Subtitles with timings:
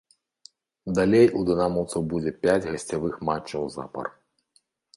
[0.99, 4.13] Далей у дынамаўцаў будзе пяць гасцявых матчаў запар.